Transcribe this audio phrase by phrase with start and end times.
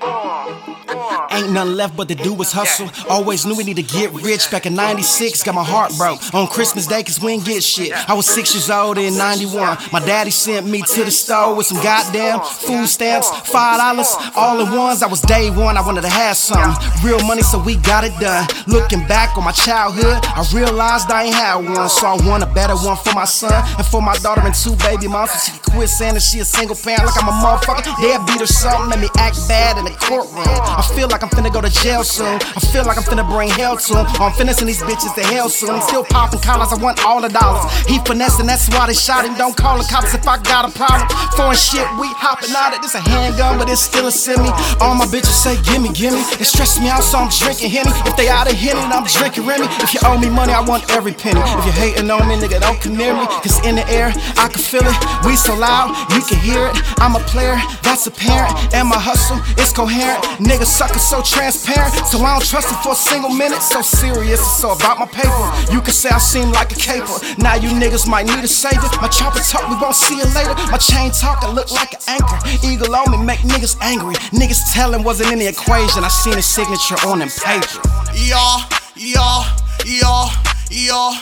[0.00, 0.91] 啊。
[1.32, 2.88] Ain't nothing left but to do was hustle.
[3.08, 4.50] Always knew we need to get rich.
[4.50, 6.20] Back in 96, got my heart broke.
[6.34, 7.92] On Christmas Day, cause we ain't get shit.
[8.08, 9.78] I was six years old in 91.
[9.92, 14.60] My daddy sent me to the store with some goddamn food stamps, five dollars, all
[14.60, 15.02] in ones.
[15.02, 16.72] I was day one, I wanted to have something.
[17.04, 18.46] Real money, so we got it done.
[18.66, 21.88] Looking back on my childhood, I realized I ain't had one.
[21.88, 24.76] So I want a better one for my son and for my daughter and two
[24.76, 25.30] baby moms.
[25.32, 27.84] So she can quit saying that she a single parent like I'm a motherfucker.
[28.00, 30.44] they Deadbeat or something, let me act bad in the courtroom.
[30.46, 32.42] I feel like I'm finna go to jail soon.
[32.42, 34.06] I feel like I'm finna bring hell to him.
[34.18, 35.70] Oh, I'm finessing these bitches to hell soon.
[35.70, 37.70] I'm still popping collars, I want all the dollars.
[37.86, 39.34] He finessing, that's why they shot him.
[39.38, 41.06] Don't call the cops if I got a problem.
[41.38, 44.50] Foreign shit, we hopping out of This a handgun, but it's still a semi.
[44.82, 46.18] All my bitches say, gimme, gimme.
[46.42, 47.94] It stress me out, so I'm drinking Henny.
[48.02, 49.66] If they out of Henny, I'm drinking Remy.
[49.78, 51.38] If you owe me money, I want every penny.
[51.38, 53.26] If you hating on me, nigga, don't come near me.
[53.46, 54.10] Cause in the air,
[54.42, 54.98] I can feel it.
[55.22, 56.74] We so loud, you can hear it.
[56.98, 57.56] I'm a player,
[57.86, 58.52] that's apparent.
[58.74, 60.18] And my hustle is coherent.
[60.42, 61.92] Nigga sucker so transparent.
[62.08, 63.60] So I don't trust him for a single minute.
[63.60, 65.44] So serious, it's so about my paper.
[65.68, 67.12] You can say I seem like a caper.
[67.36, 68.88] Now you niggas might need a savior.
[68.96, 70.54] My chopper talk, we won't see it later.
[70.72, 72.38] My chain talk, I look like an anchor.
[72.64, 74.14] Eagle on me, make niggas angry.
[74.32, 76.02] Niggas telling wasn't in the equation.
[76.02, 77.84] I seen his signature on them paper.
[78.16, 78.64] Y'all,
[78.96, 79.44] y'all,
[79.84, 80.32] y'all,
[80.70, 81.12] y'all,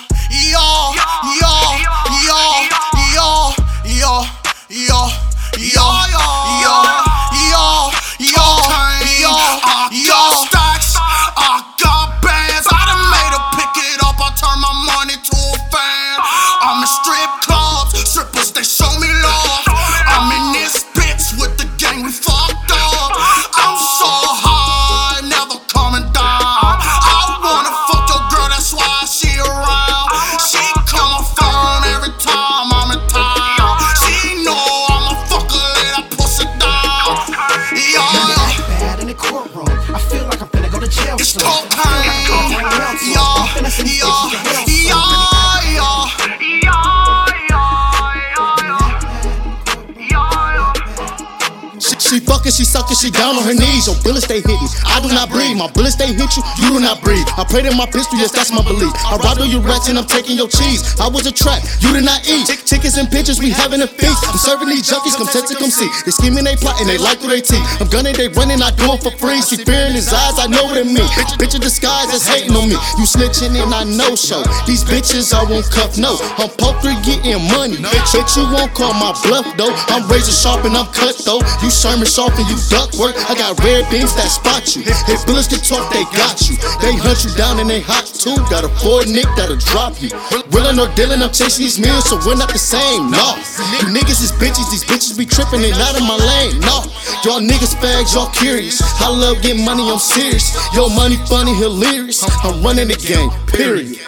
[52.40, 53.84] fucking, she sucking, she down on her knees.
[53.84, 54.56] Your bullets stay me.
[54.88, 55.56] I do not breathe.
[55.60, 57.24] My bullets they hit you, you do not breathe.
[57.36, 58.92] I prayed in my pistol, yes, that's my belief.
[59.04, 60.96] I robbed your rats and I'm taking your cheese.
[60.96, 62.48] I was a trap, you did not eat.
[62.64, 64.24] Chickens and pigeons, we having a feast.
[64.24, 65.88] I'm serving these junkies, come test to come see.
[66.08, 67.64] They scheming, they plotting, they like through they teeth.
[67.76, 69.44] I'm gunning, they running, I do it for free.
[69.44, 71.04] See fear in his eyes, I know what it mean.
[71.12, 72.78] Bitch, bitch in disguise that's hating on me.
[72.96, 74.40] You snitching and I know show.
[74.64, 76.16] These bitches I won't cuff, no.
[76.40, 77.76] I'm poker getting money.
[77.76, 79.72] Bitch, you won't call my bluff though.
[79.92, 81.42] I'm razor sharp and I'm cut though.
[81.60, 83.16] You Sherman sharp and you duck work.
[83.28, 84.82] I got red beams that spot you.
[84.86, 86.56] If bullets can talk, they got you.
[86.82, 88.36] They hunt you down and they hot too.
[88.50, 90.10] Got a Ford Nick that'll drop you.
[90.52, 93.10] Willin' or dealing, I'm chasing these meals, so we're not the same.
[93.10, 93.36] No,
[93.80, 94.70] you niggas is bitches.
[94.70, 96.60] These bitches be tripping, they not in my lane.
[96.60, 96.84] No,
[97.24, 98.80] y'all niggas fags, y'all curious.
[99.00, 100.54] I love getting money, I'm serious.
[100.74, 102.22] Yo, money funny, hilarious.
[102.44, 103.30] I'm running the game.
[103.46, 103.98] Period.